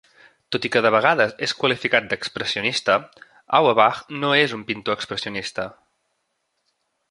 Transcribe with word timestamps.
Tot 0.53 0.63
i 0.67 0.69
que 0.75 0.79
de 0.85 0.91
vegades 0.95 1.35
és 1.47 1.53
qualificat 1.59 2.07
d'expressionista, 2.13 2.97
Auerbach 3.61 4.01
no 4.25 4.33
és 4.41 4.57
un 4.61 4.67
pintor 4.73 5.01
expressionista. 5.01 5.69